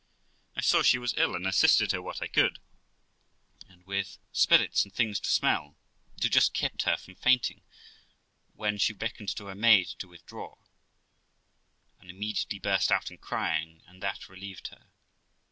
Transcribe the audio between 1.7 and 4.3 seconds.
her what I could, and with